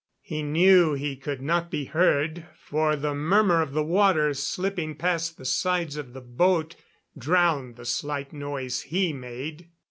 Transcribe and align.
He 0.23 0.41
knew 0.41 0.95
he 0.95 1.15
could 1.15 1.43
not 1.43 1.69
be 1.69 1.85
heard, 1.85 2.47
for 2.57 2.95
the 2.95 3.13
murmur 3.13 3.61
of 3.61 3.73
the 3.73 3.83
water 3.83 4.33
slipping 4.33 4.95
past 4.95 5.37
the 5.37 5.45
sides 5.45 5.95
of 5.95 6.13
the 6.13 6.21
boat 6.21 6.75
drowned 7.15 7.75
the 7.75 7.85
slight 7.85 8.33
noise 8.33 8.81
he 8.81 9.13
made. 9.13 9.69